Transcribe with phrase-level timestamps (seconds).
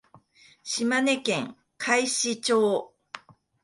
[0.63, 2.91] 島根県海士町